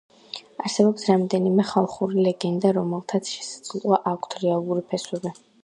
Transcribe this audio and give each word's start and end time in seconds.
არსებობს 0.61 1.03
რამდენიმე 1.09 1.65
„ხალხური“ 1.73 2.25
ლეგენდა, 2.29 2.73
რომელთაც 2.79 3.31
შესაძლოა 3.35 4.03
აქვთ 4.15 4.37
რეალური 4.47 4.87
ფესვები. 4.95 5.37